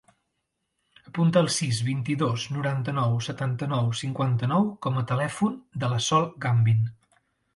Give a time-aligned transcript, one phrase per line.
[1.09, 6.83] Apunta el sis, vint-i-dos, noranta-nou, setanta-nou, cinquanta-nou com a telèfon de la Sol Gambin.